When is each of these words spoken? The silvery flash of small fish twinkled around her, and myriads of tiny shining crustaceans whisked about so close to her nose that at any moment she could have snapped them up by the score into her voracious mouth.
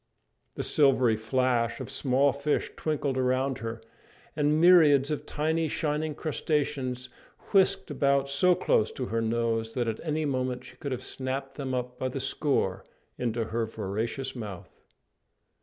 The 0.55 0.63
silvery 0.63 1.15
flash 1.15 1.79
of 1.79 1.91
small 1.91 2.31
fish 2.33 2.71
twinkled 2.75 3.19
around 3.19 3.59
her, 3.59 3.79
and 4.35 4.59
myriads 4.59 5.11
of 5.11 5.27
tiny 5.27 5.67
shining 5.67 6.15
crustaceans 6.15 7.09
whisked 7.51 7.91
about 7.91 8.27
so 8.27 8.55
close 8.55 8.91
to 8.93 9.05
her 9.13 9.21
nose 9.21 9.75
that 9.75 9.87
at 9.87 9.99
any 10.03 10.25
moment 10.25 10.63
she 10.63 10.75
could 10.77 10.91
have 10.91 11.03
snapped 11.03 11.53
them 11.53 11.75
up 11.75 11.99
by 11.99 12.07
the 12.07 12.19
score 12.19 12.83
into 13.19 13.43
her 13.43 13.67
voracious 13.67 14.35
mouth. 14.35 14.75